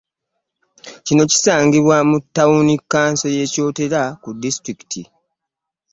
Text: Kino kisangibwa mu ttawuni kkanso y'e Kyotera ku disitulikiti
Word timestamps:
Kino 1.05 1.23
kisangibwa 1.31 1.97
mu 2.09 2.17
ttawuni 2.23 2.75
kkanso 2.81 3.25
y'e 3.35 3.45
Kyotera 3.53 4.01
ku 4.21 4.29
disitulikiti 4.41 5.01